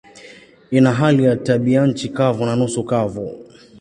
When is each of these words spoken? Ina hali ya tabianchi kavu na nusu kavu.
Ina 0.71 0.93
hali 0.93 1.23
ya 1.23 1.35
tabianchi 1.35 2.09
kavu 2.09 2.45
na 2.45 2.55
nusu 2.55 2.83
kavu. 2.83 3.45